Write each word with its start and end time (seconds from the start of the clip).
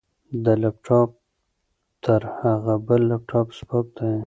دا 0.43 0.53
لپټاپ 0.61 1.09
تر 2.03 2.21
هغه 2.39 2.73
بل 2.87 3.01
لپټاپ 3.11 3.47
سپک 3.59 3.85
دی. 3.97 4.11